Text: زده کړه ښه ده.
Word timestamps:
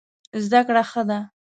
زده 0.43 0.61
کړه 0.67 0.83
ښه 0.89 1.03
ده. 1.09 1.19